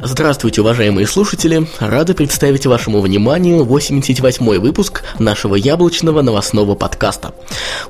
Здравствуйте, 0.00 0.60
уважаемые 0.60 1.08
слушатели! 1.08 1.66
Рады 1.80 2.14
представить 2.14 2.66
вашему 2.66 3.00
вниманию 3.00 3.64
88-й 3.64 4.58
выпуск 4.58 5.02
нашего 5.18 5.56
яблочного 5.56 6.22
новостного 6.22 6.76
подкаста. 6.76 7.34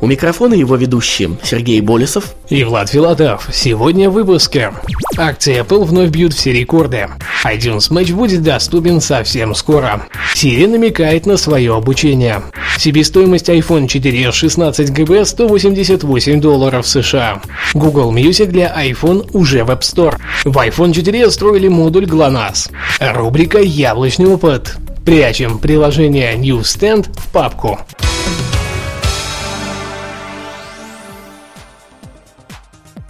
У 0.01 0.07
микрофона 0.07 0.55
его 0.55 0.77
ведущие 0.77 1.37
Сергей 1.43 1.83
Болесов 1.83 2.35
и 2.49 2.65
Влад 2.65 2.89
Филатов. 2.89 3.51
Сегодня 3.53 4.09
в 4.09 4.15
выпуске. 4.15 4.73
Акции 5.19 5.61
Apple 5.61 5.85
вновь 5.85 6.09
бьют 6.09 6.33
все 6.33 6.51
рекорды. 6.53 7.09
iTunes 7.45 7.91
Match 7.91 8.15
будет 8.15 8.43
доступен 8.43 9.03
совсем 9.03 9.55
скоро. 9.55 10.07
Siri 10.35 10.67
намекает 10.67 11.27
на 11.27 11.37
свое 11.37 11.75
обучение. 11.75 12.43
Себестоимость 12.79 13.51
iPhone 13.51 13.87
4 13.87 14.33
16 14.33 14.93
ГБ 14.93 15.27
188 15.27 16.41
долларов 16.41 16.87
США. 16.87 17.43
Google 17.75 18.15
Music 18.15 18.47
для 18.47 18.73
iPhone 18.83 19.29
уже 19.33 19.65
в 19.65 19.71
App 19.71 19.81
Store. 19.81 20.17
В 20.45 20.57
iPhone 20.57 20.95
4 20.95 21.31
строили 21.31 21.69
модуль 21.99 22.05
GLONASS. 22.05 22.71
Рубрика 23.01 23.59
«Яблочный 23.59 24.27
опыт». 24.27 24.77
Прячем 25.05 25.59
приложение 25.59 26.37
Newsstand 26.37 27.09
в 27.19 27.33
папку. 27.33 27.79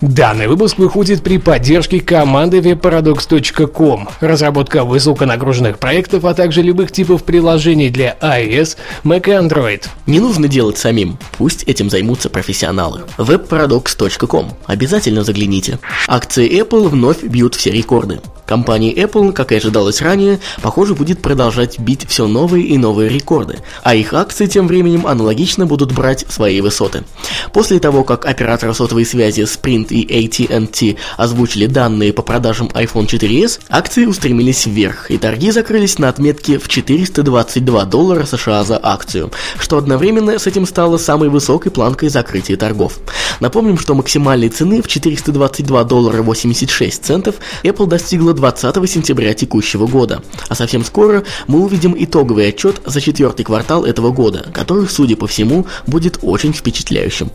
Данный 0.00 0.46
выпуск 0.46 0.78
выходит 0.78 1.24
при 1.24 1.38
поддержке 1.38 2.00
команды 2.00 2.58
webparadox.com. 2.60 4.08
Разработка 4.20 4.84
высоконагруженных 4.84 5.80
проектов, 5.80 6.24
а 6.24 6.34
также 6.34 6.62
любых 6.62 6.92
типов 6.92 7.24
приложений 7.24 7.90
для 7.90 8.16
iOS, 8.20 8.76
Mac 9.02 9.28
и 9.28 9.32
Android. 9.32 9.88
Не 10.06 10.20
нужно 10.20 10.46
делать 10.46 10.78
самим, 10.78 11.18
пусть 11.36 11.64
этим 11.64 11.90
займутся 11.90 12.30
профессионалы. 12.30 13.02
webparadox.com. 13.18 14.52
Обязательно 14.66 15.24
загляните. 15.24 15.80
Акции 16.06 16.48
Apple 16.62 16.86
вновь 16.86 17.24
бьют 17.24 17.56
все 17.56 17.72
рекорды. 17.72 18.20
Компания 18.48 18.94
Apple, 18.94 19.34
как 19.34 19.52
и 19.52 19.56
ожидалось 19.56 20.00
ранее, 20.00 20.40
похоже 20.62 20.94
будет 20.94 21.20
продолжать 21.20 21.78
бить 21.78 22.08
все 22.08 22.26
новые 22.26 22.64
и 22.64 22.78
новые 22.78 23.10
рекорды, 23.10 23.58
а 23.82 23.94
их 23.94 24.14
акции 24.14 24.46
тем 24.46 24.66
временем 24.66 25.06
аналогично 25.06 25.66
будут 25.66 25.92
брать 25.92 26.24
свои 26.30 26.62
высоты. 26.62 27.04
После 27.52 27.78
того, 27.78 28.04
как 28.04 28.24
оператор 28.24 28.74
сотовой 28.74 29.04
связи 29.04 29.42
Sprint 29.42 29.88
и 29.90 30.26
AT&T 30.26 30.96
озвучили 31.18 31.66
данные 31.66 32.14
по 32.14 32.22
продажам 32.22 32.68
iPhone 32.68 33.06
4s, 33.06 33.60
акции 33.68 34.06
устремились 34.06 34.64
вверх, 34.64 35.10
и 35.10 35.18
торги 35.18 35.50
закрылись 35.50 35.98
на 35.98 36.08
отметке 36.08 36.58
в 36.58 36.68
422 36.68 37.84
доллара 37.84 38.24
США 38.24 38.64
за 38.64 38.80
акцию, 38.82 39.30
что 39.58 39.76
одновременно 39.76 40.38
с 40.38 40.46
этим 40.46 40.64
стало 40.64 40.96
самой 40.96 41.28
высокой 41.28 41.70
планкой 41.70 42.08
закрытия 42.08 42.56
торгов. 42.56 42.98
Напомним, 43.40 43.78
что 43.78 43.94
максимальной 43.94 44.48
цены 44.48 44.80
в 44.80 44.88
422 44.88 45.84
доллара 45.84 46.22
86 46.22 47.04
центов 47.04 47.34
Apple 47.62 47.86
достигла 47.86 48.37
20 48.38 48.88
сентября 48.88 49.34
текущего 49.34 49.88
года. 49.88 50.22
А 50.48 50.54
совсем 50.54 50.84
скоро 50.84 51.24
мы 51.48 51.60
увидим 51.60 51.94
итоговый 51.98 52.48
отчет 52.48 52.80
за 52.86 53.00
четвертый 53.00 53.44
квартал 53.44 53.84
этого 53.84 54.12
года, 54.12 54.46
который, 54.54 54.88
судя 54.88 55.16
по 55.16 55.26
всему, 55.26 55.66
будет 55.86 56.20
очень 56.22 56.52
впечатляющим 56.52 57.30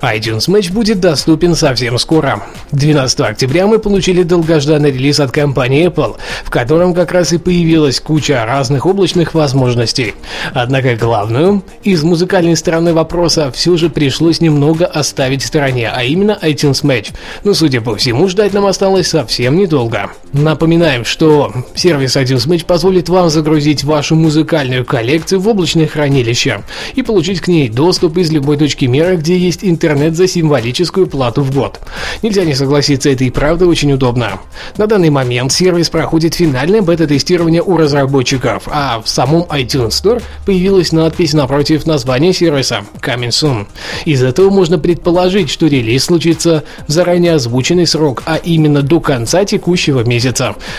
iTunes 0.00 0.48
Match 0.48 0.72
будет 0.72 1.00
доступен 1.00 1.54
совсем 1.54 1.98
скоро. 1.98 2.42
12 2.72 3.20
октября 3.20 3.66
мы 3.66 3.78
получили 3.78 4.22
долгожданный 4.22 4.90
релиз 4.90 5.20
от 5.20 5.30
компании 5.30 5.86
Apple, 5.86 6.16
в 6.44 6.50
котором 6.50 6.94
как 6.94 7.12
раз 7.12 7.32
и 7.32 7.38
появилась 7.38 8.00
куча 8.00 8.44
разных 8.44 8.86
облачных 8.86 9.34
возможностей. 9.34 10.14
Однако 10.54 10.96
главную, 10.96 11.62
из 11.82 12.02
музыкальной 12.02 12.56
стороны 12.56 12.94
вопроса, 12.94 13.52
все 13.52 13.76
же 13.76 13.90
пришлось 13.90 14.40
немного 14.40 14.86
оставить 14.86 15.42
в 15.42 15.46
стороне, 15.46 15.90
а 15.94 16.02
именно 16.02 16.38
iTunes 16.42 16.82
Match. 16.82 17.12
Но, 17.44 17.52
судя 17.52 17.80
по 17.80 17.96
всему, 17.96 18.28
ждать 18.28 18.54
нам 18.54 18.66
осталось 18.66 19.08
совсем 19.08 19.56
недолго. 19.56 20.10
Напоминаем, 20.32 21.04
что 21.04 21.52
сервис 21.74 22.16
iTunes 22.16 22.46
Match 22.46 22.64
позволит 22.64 23.08
вам 23.08 23.30
загрузить 23.30 23.82
вашу 23.82 24.14
музыкальную 24.14 24.84
коллекцию 24.84 25.40
в 25.40 25.48
облачное 25.48 25.88
хранилище 25.88 26.62
и 26.94 27.02
получить 27.02 27.40
к 27.40 27.48
ней 27.48 27.68
доступ 27.68 28.16
из 28.16 28.30
любой 28.30 28.56
точки 28.56 28.84
мира, 28.84 29.16
где 29.16 29.36
есть 29.36 29.64
интернет 29.64 30.14
за 30.14 30.28
символическую 30.28 31.08
плату 31.08 31.42
в 31.42 31.52
год. 31.52 31.80
Нельзя 32.22 32.44
не 32.44 32.54
согласиться, 32.54 33.10
это 33.10 33.24
и 33.24 33.30
правда 33.30 33.66
очень 33.66 33.92
удобно. 33.92 34.38
На 34.76 34.86
данный 34.86 35.10
момент 35.10 35.50
сервис 35.50 35.90
проходит 35.90 36.34
финальное 36.34 36.82
бета-тестирование 36.82 37.62
у 37.62 37.76
разработчиков, 37.76 38.68
а 38.70 39.00
в 39.00 39.08
самом 39.08 39.42
iTunes 39.50 39.88
Store 39.88 40.22
появилась 40.46 40.92
надпись 40.92 41.32
напротив 41.32 41.86
названия 41.86 42.32
сервиса 42.32 42.82
«Coming 43.00 43.30
Soon». 43.30 43.66
Из 44.04 44.22
этого 44.22 44.48
можно 44.48 44.78
предположить, 44.78 45.50
что 45.50 45.66
релиз 45.66 46.04
случится 46.04 46.62
в 46.86 46.92
заранее 46.92 47.34
озвученный 47.34 47.88
срок, 47.88 48.22
а 48.26 48.36
именно 48.36 48.82
до 48.82 49.00
конца 49.00 49.44
текущего 49.44 50.04
месяца. 50.04 50.19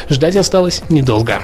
Ждать 0.10 0.36
осталось 0.36 0.82
недолго. 0.90 1.42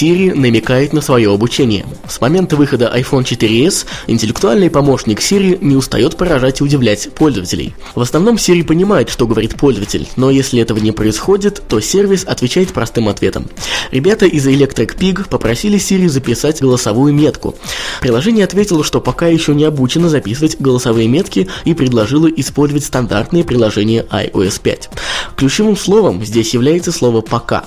Siri 0.00 0.32
намекает 0.34 0.92
на 0.92 1.00
свое 1.00 1.32
обучение. 1.32 1.84
С 2.08 2.20
момента 2.20 2.56
выхода 2.56 2.92
iPhone 2.94 3.24
4s 3.24 3.86
интеллектуальный 4.06 4.70
помощник 4.70 5.20
Siri 5.20 5.58
не 5.60 5.76
устает 5.76 6.16
поражать 6.16 6.60
и 6.60 6.64
удивлять 6.64 7.12
пользователей. 7.12 7.74
В 7.94 8.00
основном 8.00 8.36
Siri 8.36 8.64
понимает, 8.64 9.10
что 9.10 9.26
говорит 9.26 9.56
пользователь, 9.56 10.08
но 10.16 10.30
если 10.30 10.60
этого 10.60 10.78
не 10.78 10.92
происходит, 10.92 11.62
то 11.68 11.80
сервис 11.80 12.24
отвечает 12.24 12.72
простым 12.72 13.08
ответом. 13.08 13.48
Ребята 13.90 14.26
из 14.26 14.46
Electric 14.46 14.96
Pig 14.96 15.28
попросили 15.28 15.78
Siri 15.78 16.08
записать 16.08 16.62
голосовую 16.62 17.12
метку. 17.12 17.56
Приложение 18.00 18.44
ответило, 18.44 18.84
что 18.84 19.00
пока 19.00 19.26
еще 19.26 19.54
не 19.54 19.64
обучено 19.64 20.08
записывать 20.08 20.58
голосовые 20.60 21.08
метки 21.08 21.48
и 21.64 21.74
предложило 21.74 22.28
использовать 22.28 22.84
стандартные 22.84 23.44
приложения 23.44 24.06
iOS 24.10 24.60
5. 24.62 24.90
Ключевым 25.36 25.76
словом 25.76 26.24
здесь 26.24 26.54
является 26.54 26.92
слово 26.92 27.20
«пока». 27.20 27.64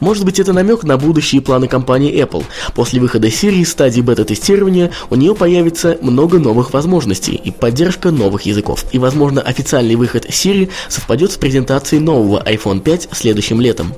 Может 0.00 0.24
быть 0.24 0.40
это 0.40 0.52
намек 0.52 0.82
на 0.82 0.96
будущие 0.96 1.40
планы 1.40 1.66
планы 1.66 1.68
компании 1.76 2.24
Apple. 2.24 2.42
После 2.74 3.00
выхода 3.00 3.30
серии 3.30 3.62
стадии 3.62 4.00
бета-тестирования 4.00 4.90
у 5.10 5.14
нее 5.14 5.34
появится 5.34 5.98
много 6.00 6.38
новых 6.38 6.72
возможностей 6.72 7.34
и 7.34 7.50
поддержка 7.50 8.10
новых 8.10 8.42
языков. 8.42 8.86
И, 8.92 8.98
возможно, 8.98 9.42
официальный 9.42 9.96
выход 9.96 10.24
Siri 10.24 10.70
совпадет 10.88 11.32
с 11.32 11.36
презентацией 11.36 12.00
нового 12.00 12.42
iPhone 12.42 12.80
5 12.80 13.10
следующим 13.12 13.60
летом. 13.60 13.92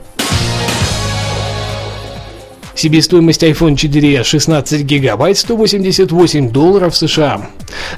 Себестоимость 2.79 3.43
iPhone 3.43 3.75
4 3.75 4.23
16 4.23 4.83
гигабайт 4.83 5.37
188 5.37 6.53
долларов 6.53 6.97
США. 6.97 7.51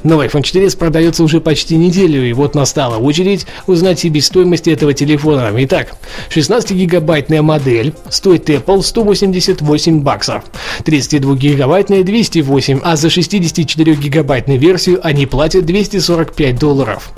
Новый 0.04 0.28
iPhone 0.28 0.42
4 0.42 0.70
продается 0.70 1.22
уже 1.22 1.42
почти 1.42 1.76
неделю, 1.76 2.26
и 2.26 2.32
вот 2.32 2.54
настала 2.54 2.96
очередь 2.96 3.46
узнать 3.66 4.00
себестоимость 4.00 4.68
этого 4.68 4.94
телефона. 4.94 5.52
Итак, 5.54 5.96
16-гигабайтная 6.30 7.42
модель 7.42 7.92
стоит 8.08 8.48
Apple 8.48 8.82
188 8.82 10.00
баксов, 10.00 10.44
32-гигабайтная 10.86 12.02
208, 12.02 12.80
а 12.82 12.96
за 12.96 13.08
64-гигабайтную 13.08 14.56
версию 14.56 15.00
они 15.02 15.26
платят 15.26 15.66
245 15.66 16.58
долларов. 16.58 17.12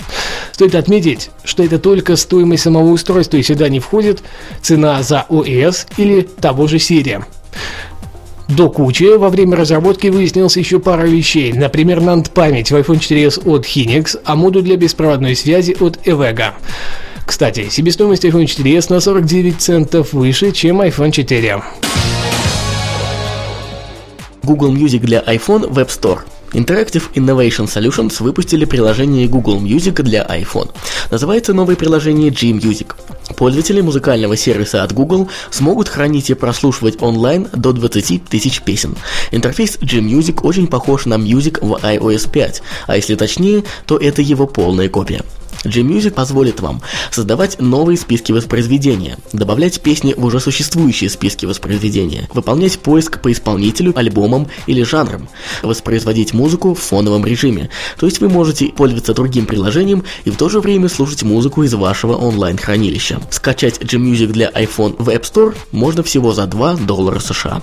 Стоит 0.51 0.75
отметить, 0.75 1.29
что 1.45 1.63
это 1.63 1.79
только 1.79 2.17
стоимость 2.17 2.63
самого 2.63 2.89
устройства, 2.89 3.37
и 3.37 3.41
сюда 3.41 3.69
не 3.69 3.79
входит 3.79 4.21
цена 4.61 5.01
за 5.01 5.25
OS 5.29 5.87
или 5.95 6.23
того 6.23 6.67
же 6.67 6.75
Siri. 6.75 7.23
До 8.49 8.69
кучи 8.69 9.17
во 9.17 9.29
время 9.29 9.55
разработки 9.55 10.07
выяснилось 10.07 10.57
еще 10.57 10.79
пара 10.79 11.03
вещей, 11.03 11.53
например, 11.53 11.99
NAND-память 11.99 12.71
в 12.71 12.75
iPhone 12.75 12.99
4s 12.99 13.41
от 13.49 13.65
Hynix, 13.65 14.19
а 14.25 14.35
модуль 14.35 14.63
для 14.63 14.75
беспроводной 14.75 15.35
связи 15.35 15.75
от 15.79 15.97
Evega. 16.05 16.53
Кстати, 17.25 17.69
себестоимость 17.69 18.25
iPhone 18.25 18.45
4s 18.45 18.87
на 18.89 18.99
49 18.99 19.61
центов 19.61 20.13
выше, 20.13 20.51
чем 20.51 20.81
iPhone 20.81 21.11
4. 21.11 21.63
Google 24.43 24.73
Music 24.73 24.99
для 24.99 25.19
iPhone 25.21 25.71
в 25.71 25.79
App 25.79 25.87
Store. 25.87 26.19
Interactive 26.53 27.11
Innovation 27.15 27.65
Solutions 27.65 28.21
выпустили 28.21 28.65
приложение 28.65 29.27
Google 29.27 29.59
Music 29.59 30.01
для 30.03 30.23
iPhone. 30.23 30.69
Называется 31.09 31.53
новое 31.53 31.75
приложение 31.75 32.29
G-Music. 32.29 32.93
Пользователи 33.35 33.81
музыкального 33.81 34.37
сервиса 34.37 34.83
от 34.83 34.93
Google 34.93 35.29
смогут 35.49 35.89
хранить 35.89 36.29
и 36.29 36.35
прослушивать 36.35 37.01
онлайн 37.01 37.47
до 37.53 37.73
20 37.73 38.25
тысяч 38.25 38.61
песен. 38.61 38.95
Интерфейс 39.31 39.77
G-Music 39.81 40.41
очень 40.43 40.67
похож 40.67 41.05
на 41.05 41.15
Music 41.15 41.57
в 41.65 41.73
iOS 41.83 42.29
5, 42.29 42.61
а 42.87 42.95
если 42.95 43.15
точнее, 43.15 43.63
то 43.85 43.97
это 43.97 44.21
его 44.21 44.45
полная 44.45 44.89
копия. 44.89 45.23
Gmusic 45.63 46.11
позволит 46.11 46.59
вам 46.59 46.81
создавать 47.11 47.59
новые 47.59 47.97
списки 47.97 48.31
воспроизведения, 48.31 49.17
добавлять 49.31 49.81
песни 49.81 50.13
в 50.15 50.25
уже 50.25 50.39
существующие 50.39 51.09
списки 51.09 51.45
воспроизведения, 51.45 52.29
выполнять 52.33 52.79
поиск 52.79 53.21
по 53.21 53.31
исполнителю, 53.31 53.97
альбомам 53.97 54.47
или 54.67 54.83
жанрам, 54.83 55.27
воспроизводить 55.61 56.33
музыку 56.33 56.73
в 56.73 56.79
фоновом 56.79 57.25
режиме. 57.25 57.69
То 57.99 58.05
есть 58.05 58.19
вы 58.19 58.29
можете 58.29 58.67
пользоваться 58.67 59.13
другим 59.13 59.45
приложением 59.45 60.03
и 60.25 60.29
в 60.29 60.37
то 60.37 60.49
же 60.49 60.59
время 60.59 60.89
слушать 60.89 61.23
музыку 61.23 61.63
из 61.63 61.73
вашего 61.73 62.15
онлайн-хранилища. 62.15 63.21
Скачать 63.29 63.79
Gmusic 63.79 64.27
для 64.27 64.49
iPhone 64.49 64.95
в 64.97 65.09
App 65.09 65.21
Store 65.21 65.55
можно 65.71 66.03
всего 66.03 66.33
за 66.33 66.45
2 66.45 66.75
доллара 66.77 67.19
США. 67.19 67.61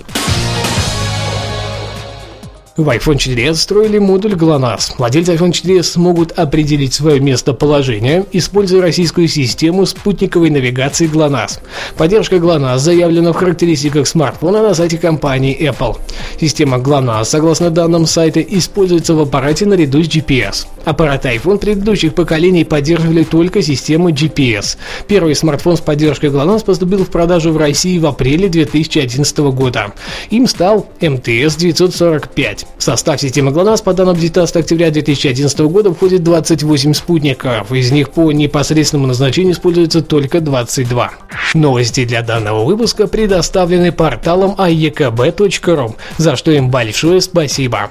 В 2.80 2.88
iPhone 2.88 3.16
4s 3.16 3.52
встроили 3.52 3.98
модуль 3.98 4.32
GLONASS. 4.32 4.94
Владельцы 4.96 5.34
iPhone 5.34 5.52
4s 5.52 5.82
смогут 5.82 6.32
определить 6.32 6.94
свое 6.94 7.20
местоположение, 7.20 8.24
используя 8.32 8.80
российскую 8.80 9.28
систему 9.28 9.84
спутниковой 9.84 10.48
навигации 10.48 11.06
GLONASS. 11.06 11.58
Поддержка 11.98 12.36
GLONASS 12.36 12.78
заявлена 12.78 13.34
в 13.34 13.36
характеристиках 13.36 14.06
смартфона 14.06 14.62
на 14.62 14.72
сайте 14.72 14.96
компании 14.96 15.60
Apple. 15.60 15.98
Система 16.40 16.78
GLONASS, 16.78 17.24
согласно 17.24 17.68
данным 17.68 18.06
сайта, 18.06 18.40
используется 18.40 19.12
в 19.14 19.20
аппарате 19.20 19.66
наряду 19.66 20.02
с 20.02 20.08
GPS. 20.08 20.66
Аппараты 20.84 21.28
iPhone 21.28 21.58
предыдущих 21.58 22.14
поколений 22.14 22.64
поддерживали 22.64 23.22
только 23.22 23.62
систему 23.62 24.10
GPS. 24.10 24.76
Первый 25.06 25.34
смартфон 25.34 25.76
с 25.76 25.80
поддержкой 25.80 26.30
GLONASS 26.30 26.64
поступил 26.64 27.04
в 27.04 27.10
продажу 27.10 27.52
в 27.52 27.56
России 27.56 27.98
в 27.98 28.06
апреле 28.06 28.48
2011 28.48 29.38
года. 29.38 29.92
Им 30.30 30.46
стал 30.46 30.88
МТС 31.00 31.56
945. 31.56 32.66
В 32.78 32.82
состав 32.82 33.20
системы 33.20 33.50
GLONASS 33.50 33.82
по 33.82 33.92
данным 33.92 34.16
19 34.16 34.56
октября 34.56 34.90
2011 34.90 35.58
года 35.60 35.92
входит 35.92 36.22
28 36.22 36.94
спутников. 36.94 37.72
Из 37.72 37.92
них 37.92 38.10
по 38.10 38.32
непосредственному 38.32 39.08
назначению 39.08 39.52
используется 39.52 40.02
только 40.02 40.40
22. 40.40 41.10
Новости 41.54 42.04
для 42.04 42.22
данного 42.22 42.64
выпуска 42.64 43.06
предоставлены 43.06 43.92
порталом 43.92 44.54
aekb.ru, 44.58 45.94
за 46.16 46.36
что 46.36 46.50
им 46.50 46.70
большое 46.70 47.20
спасибо. 47.20 47.90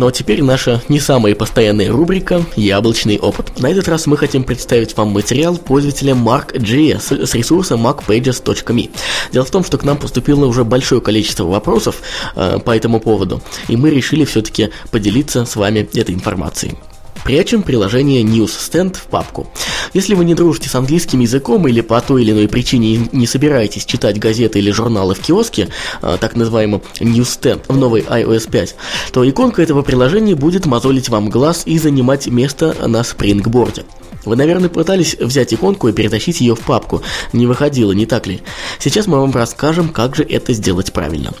Ну 0.00 0.06
а 0.06 0.12
теперь 0.12 0.42
наша 0.42 0.80
не 0.88 0.98
самая 0.98 1.34
постоянная 1.34 1.92
рубрика 1.92 2.42
«Яблочный 2.56 3.18
опыт». 3.18 3.60
На 3.60 3.70
этот 3.70 3.86
раз 3.86 4.06
мы 4.06 4.16
хотим 4.16 4.44
представить 4.44 4.96
вам 4.96 5.08
материал 5.08 5.58
пользователя 5.58 6.14
Mark.js 6.14 7.26
с 7.26 7.34
ресурса 7.34 7.74
markpages.me. 7.74 8.88
Дело 9.30 9.44
в 9.44 9.50
том, 9.50 9.62
что 9.62 9.76
к 9.76 9.84
нам 9.84 9.98
поступило 9.98 10.46
уже 10.46 10.64
большое 10.64 11.02
количество 11.02 11.44
вопросов 11.44 12.00
э, 12.34 12.60
по 12.64 12.74
этому 12.74 12.98
поводу, 12.98 13.42
и 13.68 13.76
мы 13.76 13.90
решили 13.90 14.24
все-таки 14.24 14.70
поделиться 14.90 15.44
с 15.44 15.54
вами 15.54 15.86
этой 15.92 16.14
информацией. 16.14 16.76
Прячем 17.24 17.62
приложение 17.62 18.22
Newsstand 18.22 18.96
в 18.96 19.04
папку. 19.04 19.48
Если 19.92 20.14
вы 20.14 20.24
не 20.24 20.34
дружите 20.34 20.68
с 20.68 20.74
английским 20.74 21.20
языком 21.20 21.66
или 21.68 21.80
по 21.80 22.00
той 22.00 22.22
или 22.22 22.32
иной 22.32 22.48
причине 22.48 23.08
не 23.12 23.26
собираетесь 23.26 23.84
читать 23.84 24.18
газеты 24.18 24.58
или 24.58 24.70
журналы 24.70 25.14
в 25.14 25.20
киоске, 25.20 25.68
а, 26.00 26.16
так 26.16 26.36
называемый 26.36 26.80
Newsstand 27.00 27.62
в 27.68 27.76
новой 27.76 28.00
iOS 28.00 28.50
5, 28.50 28.74
то 29.12 29.28
иконка 29.28 29.62
этого 29.62 29.82
приложения 29.82 30.34
будет 30.34 30.66
мозолить 30.66 31.08
вам 31.08 31.28
глаз 31.28 31.62
и 31.66 31.78
занимать 31.78 32.26
место 32.26 32.74
на 32.86 33.04
спрингборде. 33.04 33.84
Вы, 34.24 34.36
наверное, 34.36 34.68
пытались 34.68 35.16
взять 35.18 35.54
иконку 35.54 35.88
и 35.88 35.92
перетащить 35.92 36.40
ее 36.40 36.54
в 36.54 36.60
папку. 36.60 37.02
Не 37.32 37.46
выходило, 37.46 37.92
не 37.92 38.06
так 38.06 38.26
ли? 38.26 38.42
Сейчас 38.78 39.06
мы 39.06 39.18
вам 39.18 39.32
расскажем, 39.32 39.88
как 39.88 40.14
же 40.14 40.22
это 40.22 40.52
сделать 40.52 40.92
правильно. 40.92 41.32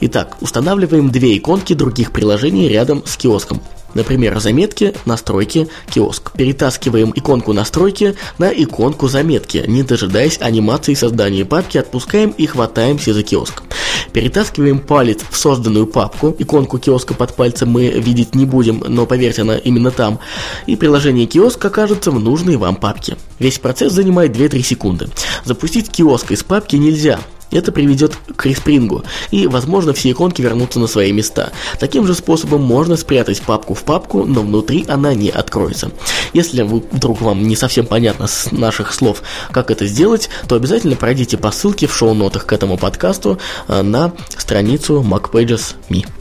Итак, 0.00 0.36
устанавливаем 0.40 1.10
две 1.10 1.36
иконки 1.36 1.74
других 1.74 2.12
приложений 2.12 2.68
рядом 2.68 3.02
с 3.04 3.16
киоском. 3.16 3.60
Например, 3.94 4.38
заметки, 4.38 4.94
настройки, 5.06 5.68
киоск. 5.90 6.32
Перетаскиваем 6.32 7.12
иконку 7.14 7.52
настройки 7.52 8.14
на 8.38 8.50
иконку 8.50 9.08
заметки, 9.08 9.64
не 9.66 9.82
дожидаясь 9.82 10.40
анимации 10.40 10.94
создания 10.94 11.44
папки, 11.44 11.78
отпускаем 11.78 12.30
и 12.30 12.46
хватаемся 12.46 13.14
за 13.14 13.22
киоск. 13.22 13.62
Перетаскиваем 14.12 14.80
палец 14.80 15.20
в 15.30 15.36
созданную 15.36 15.86
папку, 15.86 16.34
иконку 16.38 16.78
киоска 16.78 17.14
под 17.14 17.34
пальцем 17.34 17.70
мы 17.70 17.88
видеть 17.88 18.34
не 18.34 18.46
будем, 18.46 18.82
но 18.86 19.06
поверьте, 19.06 19.42
она 19.42 19.56
именно 19.58 19.90
там, 19.90 20.18
и 20.66 20.76
приложение 20.76 21.26
киоск 21.26 21.64
окажется 21.64 22.10
в 22.10 22.18
нужной 22.18 22.56
вам 22.56 22.76
папке. 22.76 23.16
Весь 23.38 23.58
процесс 23.58 23.92
занимает 23.92 24.36
2-3 24.36 24.62
секунды. 24.62 25.08
Запустить 25.44 25.90
киоск 25.90 26.32
из 26.32 26.42
папки 26.42 26.76
нельзя, 26.76 27.20
это 27.50 27.72
приведет 27.72 28.16
к 28.36 28.46
респрингу, 28.46 29.04
и, 29.30 29.46
возможно, 29.46 29.92
все 29.92 30.10
иконки 30.10 30.42
вернутся 30.42 30.80
на 30.80 30.86
свои 30.86 31.12
места. 31.12 31.52
Таким 31.78 32.06
же 32.06 32.14
способом 32.14 32.62
можно 32.62 32.96
спрятать 32.96 33.42
папку 33.42 33.74
в 33.74 33.82
папку, 33.84 34.24
но 34.24 34.42
внутри 34.42 34.84
она 34.88 35.14
не 35.14 35.30
откроется. 35.30 35.90
Если 36.32 36.62
вдруг 36.62 37.20
вам 37.20 37.46
не 37.46 37.56
совсем 37.56 37.86
понятно 37.86 38.26
с 38.26 38.52
наших 38.52 38.92
слов, 38.92 39.22
как 39.50 39.70
это 39.70 39.86
сделать, 39.86 40.28
то 40.48 40.56
обязательно 40.56 40.96
пройдите 40.96 41.38
по 41.38 41.50
ссылке 41.50 41.86
в 41.86 41.96
шоу-нотах 41.96 42.46
к 42.46 42.52
этому 42.52 42.76
подкасту 42.76 43.38
э, 43.68 43.82
на 43.82 44.12
страницу 44.36 45.04
MacPages.me. 45.06 46.17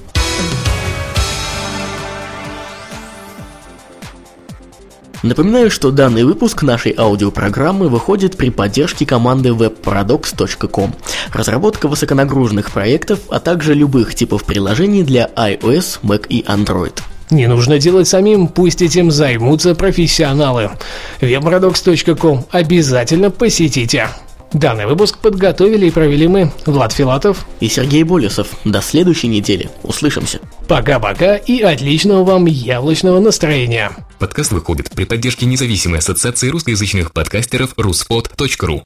Напоминаю, 5.24 5.72
что 5.72 5.92
данный 5.92 6.24
выпуск 6.24 6.62
нашей 6.62 6.94
аудиопрограммы 6.98 7.90
выходит 7.90 8.38
при 8.38 8.50
поддержке 8.50 9.06
команды 9.06 9.50
webparadox.com. 9.50 10.94
Разработка 11.34 11.88
высоконагруженных 11.88 12.72
проектов, 12.72 13.20
а 13.30 13.40
также 13.40 13.74
любых 13.74 14.14
типов 14.14 14.44
приложений 14.44 15.04
для 15.04 15.30
iOS, 15.36 16.00
Mac 16.04 16.28
и 16.30 16.44
Android. 16.44 17.00
Не 17.30 17.48
нужно 17.48 17.78
делать 17.78 18.08
самим, 18.08 18.48
пусть 18.48 18.82
этим 18.82 19.12
займутся 19.12 19.76
профессионалы. 19.76 20.72
webparadox.com 21.20 22.46
обязательно 22.52 23.32
посетите. 23.32 24.10
Данный 24.54 24.86
выпуск 24.86 25.18
подготовили 25.18 25.88
и 25.88 25.92
провели 25.92 26.28
мы, 26.28 26.52
Влад 26.66 26.94
Филатов 26.94 27.46
и 27.60 27.68
Сергей 27.68 28.04
Болесов. 28.04 28.48
До 28.64 28.82
следующей 28.82 29.28
недели. 29.28 29.70
Услышимся. 29.84 30.40
Пока-пока 30.70 31.36
и 31.36 31.62
отличного 31.62 32.24
вам 32.24 32.46
яблочного 32.46 33.20
настроения. 33.20 33.92
Подкаст 34.20 34.52
выходит 34.52 34.90
при 34.90 35.04
поддержке 35.06 35.46
независимой 35.46 36.00
ассоциации 36.00 36.50
русскоязычных 36.50 37.14
подкастеров 37.14 37.76
ruspod.ru 37.76 38.82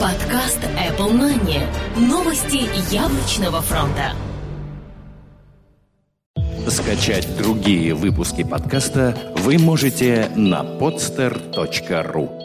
Подкаст 0.00 0.58
Apple 0.58 1.12
Money. 1.12 1.64
Новости 1.96 2.68
яблочного 2.92 3.62
фронта. 3.62 4.14
Скачать 6.68 7.28
другие 7.36 7.94
выпуски 7.94 8.42
подкаста 8.42 9.16
вы 9.36 9.58
можете 9.58 10.28
на 10.34 10.62
podster.ru 10.62 12.41